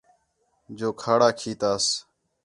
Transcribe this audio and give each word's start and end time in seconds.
جو 0.77 0.89
کھاڑا 1.01 1.29
کھیتاس 1.39 1.85